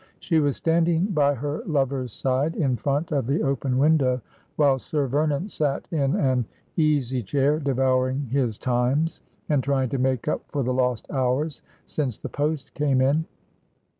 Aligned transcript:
She 0.17 0.39
was 0.39 0.55
standing 0.57 1.05
by 1.13 1.35
her 1.35 1.61
lover's 1.67 2.11
side 2.11 2.55
in 2.55 2.75
front 2.75 3.11
of 3.11 3.27
the 3.27 3.43
open 3.43 3.73
■window, 3.75 4.19
while 4.55 4.79
Sir 4.79 5.05
Vernon 5.05 5.47
sat 5.47 5.87
in 5.91 6.15
an 6.15 6.45
easy 6.75 7.21
chair 7.21 7.59
devouring 7.59 8.21
his 8.23 8.57
Times, 8.57 9.21
and 9.47 9.63
trying 9.63 9.89
to 9.89 9.99
make 9.99 10.27
up 10.27 10.41
for 10.47 10.63
the 10.63 10.73
lost 10.73 11.05
hours 11.11 11.61
since 11.85 12.17
the 12.17 12.29
post 12.29 12.73
came 12.73 12.99
in. 12.99 13.25